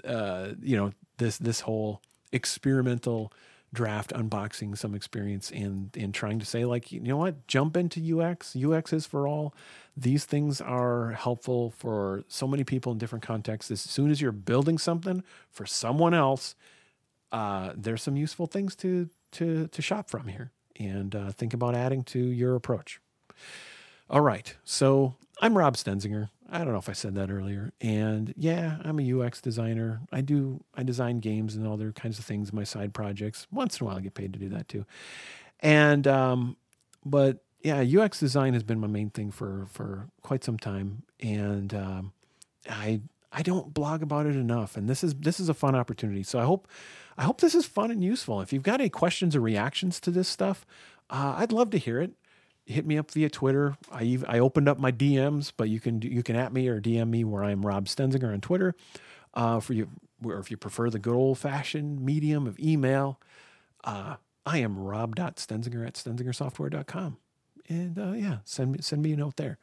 uh, 0.06 0.50
you 0.62 0.78
know 0.78 0.92
this 1.18 1.38
this 1.38 1.62
whole 1.62 2.02
experimental 2.32 3.34
draft 3.72 4.12
unboxing 4.14 4.76
some 4.78 4.96
experience 4.96 5.52
and 5.52 5.96
and 5.96 6.14
trying 6.14 6.40
to 6.40 6.46
say 6.46 6.66
like 6.66 6.92
you 6.92 7.00
know 7.00 7.18
what? 7.18 7.48
Jump 7.48 7.78
into 7.78 8.20
UX 8.20 8.56
UX 8.56 8.94
is 8.94 9.06
for 9.06 9.28
all. 9.28 9.54
These 9.96 10.26
things 10.26 10.62
are 10.62 11.12
helpful 11.12 11.72
for 11.72 12.24
so 12.28 12.48
many 12.48 12.64
people 12.64 12.92
in 12.92 12.98
different 12.98 13.24
contexts. 13.24 13.72
As 13.72 13.82
soon 13.82 14.12
as 14.12 14.22
you're 14.22 14.32
building 14.32 14.78
something 14.78 15.24
for 15.52 15.66
someone 15.66 16.14
else 16.14 16.56
uh, 17.32 17.74
there's 17.76 18.02
some 18.02 18.16
useful 18.16 18.48
things 18.48 18.76
to 18.78 19.10
to 19.32 19.68
to 19.68 19.82
shop 19.82 20.10
from 20.10 20.28
here 20.28 20.52
and 20.80 21.16
uh, 21.16 21.32
think 21.32 21.54
about 21.54 21.76
adding 21.76 22.04
to 22.06 22.20
your 22.20 22.56
approach. 22.56 23.00
All 24.10 24.22
right. 24.22 24.56
So 24.64 25.16
I'm 25.42 25.58
Rob 25.58 25.76
Stenzinger. 25.76 26.30
I 26.52 26.60
don't 26.60 26.72
know 26.72 26.80
if 26.80 26.90
I 26.90 26.94
said 26.94 27.14
that 27.16 27.30
earlier. 27.30 27.72
And 27.80 28.34
yeah, 28.36 28.78
I'm 28.84 29.00
a 29.00 29.14
UX 29.14 29.40
designer. 29.40 30.02
I 30.12 30.22
do, 30.22 30.64
I 30.76 30.84
design 30.84 31.20
games 31.20 31.56
and 31.56 31.68
other 31.68 31.92
kinds 31.92 32.18
of 32.18 32.26
things 32.26 32.50
in 32.50 32.56
my 32.56 32.64
side 32.64 32.94
projects. 32.94 33.46
Once 33.52 33.80
in 33.80 33.84
a 33.84 33.88
while, 33.88 33.98
I 33.98 34.02
get 34.02 34.16
paid 34.16 34.34
to 34.34 34.40
do 34.40 34.50
that 34.50 34.68
too. 34.68 34.86
And, 35.60 36.08
um, 36.08 36.58
but 37.06 37.44
yeah, 37.62 37.82
UX 37.82 38.20
design 38.20 38.54
has 38.54 38.64
been 38.64 38.80
my 38.80 38.88
main 38.88 39.12
thing 39.12 39.30
for, 39.30 39.68
for 39.70 40.08
quite 40.22 40.44
some 40.44 40.58
time. 40.58 41.04
And, 41.20 41.74
um, 41.74 42.14
I, 42.68 43.02
I 43.32 43.42
don't 43.44 43.74
blog 43.74 44.02
about 44.02 44.26
it 44.26 44.36
enough. 44.36 44.76
And 44.76 44.90
this 44.90 45.04
is, 45.04 45.14
this 45.16 45.40
is 45.40 45.50
a 45.50 45.54
fun 45.54 45.76
opportunity. 45.76 46.24
So 46.24 46.40
I 46.40 46.44
hope, 46.44 46.68
I 47.18 47.24
hope 47.24 47.42
this 47.42 47.54
is 47.54 47.66
fun 47.66 47.92
and 47.92 48.04
useful. 48.04 48.42
If 48.42 48.52
you've 48.54 48.64
got 48.64 48.80
any 48.80 48.90
questions 48.90 49.36
or 49.36 49.42
reactions 49.42 50.00
to 50.02 50.12
this 50.12 50.28
stuff, 50.28 50.66
uh, 51.10 51.36
I'd 51.38 51.52
love 51.52 51.70
to 51.72 51.78
hear 51.78 52.00
it. 52.00 52.12
Hit 52.66 52.86
me 52.86 52.98
up 52.98 53.12
via 53.12 53.30
Twitter. 53.30 53.78
I 53.92 54.20
I 54.28 54.38
opened 54.38 54.70
up 54.70 54.78
my 54.78 54.92
DMs, 54.92 55.52
but 55.56 55.70
you 55.70 55.80
can 55.80 56.04
you 56.04 56.22
can 56.22 56.36
at 56.36 56.54
me 56.54 56.68
or 56.68 56.80
DM 56.80 57.10
me 57.10 57.24
where 57.24 57.44
I'm 57.44 57.66
Rob 57.66 57.88
Stenzinger 57.88 58.32
on 58.32 58.42
Twitter. 58.42 58.76
Uh, 59.34 59.60
for 59.60 59.74
you, 59.74 59.90
or 60.24 60.38
if 60.38 60.52
you 60.52 60.58
prefer 60.58 60.90
the 60.92 61.00
good 61.00 61.16
old 61.16 61.40
fashioned 61.40 62.00
medium 62.00 62.46
of 62.46 62.60
email, 62.60 63.20
uh, 63.84 64.18
I 64.46 64.60
am 64.60 64.78
rob.stenzinger 64.78 65.86
at 65.86 65.96
stenzingersoftware.com. 65.96 67.18
And 67.68 67.98
uh, 67.98 68.12
yeah, 68.12 68.38
send 68.46 68.72
me 68.74 68.80
send 68.82 69.02
me 69.02 69.14
a 69.14 69.18
note 69.18 69.38
there. 69.38 69.58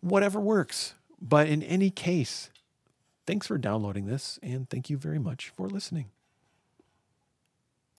Whatever 0.00 0.40
works. 0.40 0.94
But 1.20 1.48
in 1.48 1.62
any 1.62 1.90
case, 1.90 2.50
thanks 3.28 3.46
for 3.46 3.58
downloading 3.58 4.06
this, 4.06 4.38
and 4.42 4.70
thank 4.70 4.88
you 4.88 4.96
very 4.96 5.18
much 5.18 5.50
for 5.50 5.68
listening. 5.68 6.06